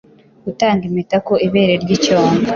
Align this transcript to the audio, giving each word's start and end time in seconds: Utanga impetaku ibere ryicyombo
Utanga 0.49 0.83
impetaku 0.89 1.33
ibere 1.47 1.73
ryicyombo 1.83 2.47